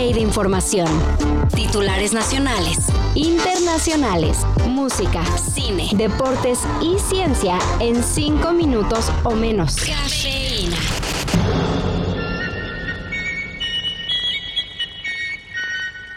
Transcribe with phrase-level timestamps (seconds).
[0.00, 0.88] de información.
[1.54, 2.78] Titulares nacionales,
[3.14, 9.76] internacionales, música, cine, deportes y ciencia en 5 minutos o menos.
[9.76, 10.78] Cafeína.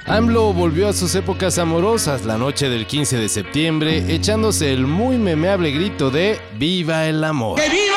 [0.05, 5.17] AMLO volvió a sus épocas amorosas la noche del 15 de septiembre, echándose el muy
[5.17, 7.59] memeable grito de ¡Viva el amor!
[7.59, 7.92] ¡Que viva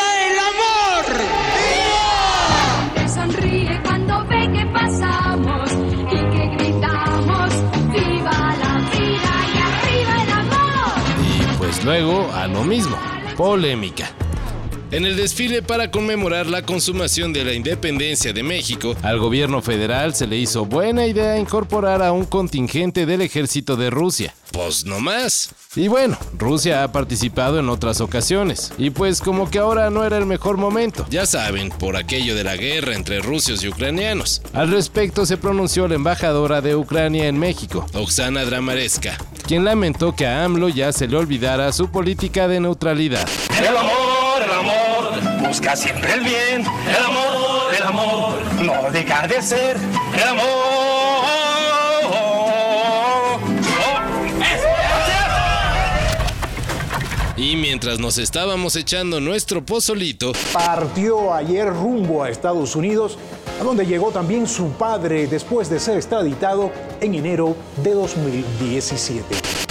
[11.87, 12.99] luego a lo mismo,
[13.37, 14.11] polémica.
[14.91, 20.13] En el desfile para conmemorar la consumación de la independencia de México, al gobierno federal
[20.13, 24.35] se le hizo buena idea incorporar a un contingente del ejército de Rusia.
[24.51, 25.51] Pues no más.
[25.77, 28.73] Y bueno, Rusia ha participado en otras ocasiones.
[28.79, 31.07] Y pues como que ahora no era el mejor momento.
[31.11, 34.43] Ya saben, por aquello de la guerra entre rusios y ucranianos.
[34.55, 40.27] Al respecto se pronunció la embajadora de Ucrania en México, Oksana Dramareska, quien lamentó que
[40.27, 43.27] a AMLO ya se le olvidara su política de neutralidad.
[43.59, 46.65] El amor, el amor, busca siempre el bien.
[46.89, 49.77] El amor, el amor, no deja de ser.
[50.17, 50.47] El amor.
[52.11, 53.41] Oh,
[57.37, 63.19] Y mientras nos estábamos echando nuestro pozolito, partió ayer rumbo a Estados Unidos,
[63.61, 69.25] a donde llegó también su padre después de ser extraditado en enero de 2017.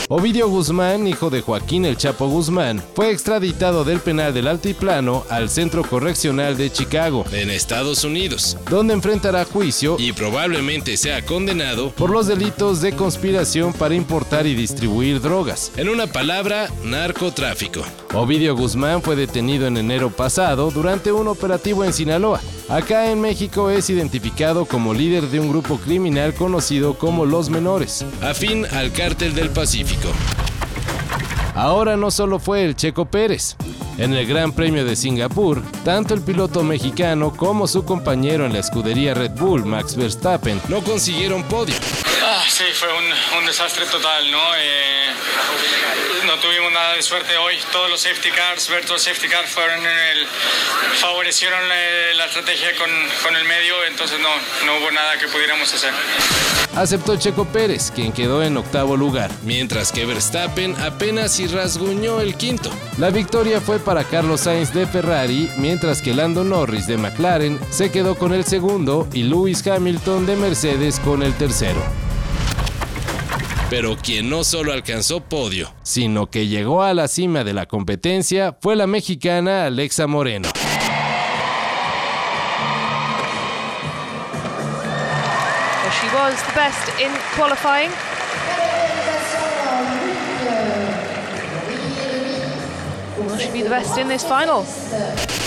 [0.08, 5.50] Ovidio Guzmán, hijo de Joaquín El Chapo Guzmán, fue extraditado del penal del Altiplano al
[5.50, 12.12] Centro Correccional de Chicago, en Estados Unidos, donde enfrentará juicio y probablemente sea condenado por
[12.12, 15.72] los delitos de conspiración para importar y distribuir drogas.
[15.76, 17.82] En una palabra, narcotráfico.
[18.14, 22.42] Ovidio Guzmán fue detenido en enero pasado durante un operativo en Sinaloa.
[22.68, 28.04] Acá en México es identificado como líder de un grupo criminal conocido como Los Menores,
[28.24, 30.10] afín al cártel del Pacífico.
[31.54, 33.56] Ahora no solo fue el Checo Pérez.
[34.00, 38.60] En el Gran Premio de Singapur, tanto el piloto mexicano como su compañero en la
[38.60, 41.76] escudería Red Bull, Max Verstappen, no consiguieron podio.
[42.48, 43.06] Sí, fue un,
[43.38, 44.56] un desastre total, ¿no?
[44.56, 45.10] Eh,
[46.26, 47.56] no tuvimos nada de suerte hoy.
[47.72, 50.28] Todos los safety cars, virtual safety cars, fueron en el,
[51.02, 52.90] favorecieron eh, la estrategia con,
[53.24, 54.30] con el medio, entonces no,
[54.66, 55.92] no hubo nada que pudiéramos hacer.
[56.76, 62.36] Aceptó Checo Pérez, quien quedó en octavo lugar, mientras que Verstappen apenas si rasguñó el
[62.36, 62.70] quinto.
[62.98, 67.92] La victoria fue para Carlos Sainz de Ferrari, mientras que Lando Norris de McLaren se
[67.92, 72.05] quedó con el segundo y Lewis Hamilton de Mercedes con el tercero.
[73.70, 78.56] Pero quien no solo alcanzó podio, sino que llegó a la cima de la competencia
[78.62, 80.50] fue la mexicana Alexa Moreno.
[86.00, 87.90] She was the best in qualifying.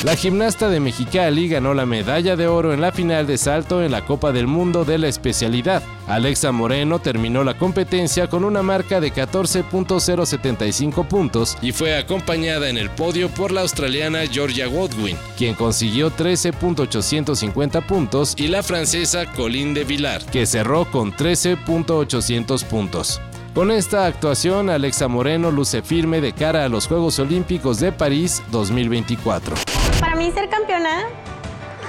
[0.04, 3.90] La gimnasta de Mexicali ganó la medalla de oro en la final de salto en
[3.90, 5.82] la Copa del Mundo de la especialidad.
[6.06, 12.78] Alexa Moreno terminó la competencia con una marca de 14.075 puntos y fue acompañada en
[12.78, 19.74] el podio por la australiana Georgia Godwin, quien consiguió 13.850 puntos, y la francesa Colin
[19.74, 23.20] de Villar, que cerró con 13.800 puntos.
[23.58, 28.40] Con esta actuación, Alexa Moreno luce firme de cara a los Juegos Olímpicos de París
[28.52, 29.56] 2024.
[29.98, 31.00] Para mí ser campeona,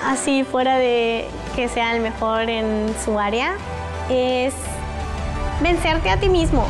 [0.03, 3.55] así fuera de que sea el mejor en su área,
[4.09, 4.55] es
[5.61, 6.67] vencerte a ti mismo.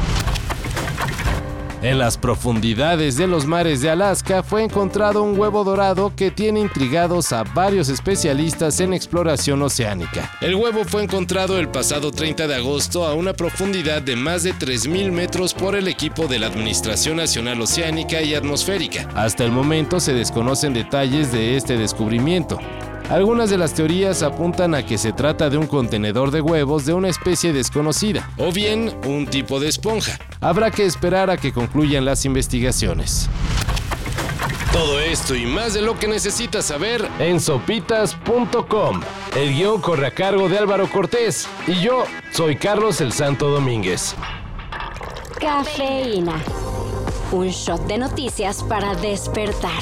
[1.81, 6.59] En las profundidades de los mares de Alaska fue encontrado un huevo dorado que tiene
[6.59, 10.29] intrigados a varios especialistas en exploración oceánica.
[10.41, 14.53] El huevo fue encontrado el pasado 30 de agosto a una profundidad de más de
[14.53, 19.07] 3.000 metros por el equipo de la Administración Nacional Oceánica y Atmosférica.
[19.15, 22.59] Hasta el momento se desconocen detalles de este descubrimiento.
[23.09, 26.93] Algunas de las teorías apuntan a que se trata de un contenedor de huevos de
[26.93, 30.19] una especie desconocida, o bien un tipo de esponja.
[30.41, 33.27] Habrá que esperar a que concluyan las investigaciones.
[34.71, 39.01] Todo esto y más de lo que necesitas saber en sopitas.com.
[39.35, 44.15] El guion corre a cargo de Álvaro Cortés y yo soy Carlos el Santo Domínguez.
[45.39, 46.35] Cafeína.
[47.31, 49.81] Un shot de noticias para despertar.